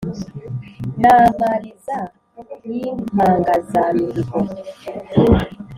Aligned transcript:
n' 0.99 1.09
amariza 1.15 1.97
y' 2.75 2.75
impangazamihigo 2.91 4.39